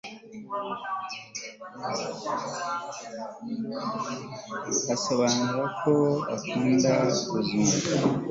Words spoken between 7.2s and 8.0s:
kuzumva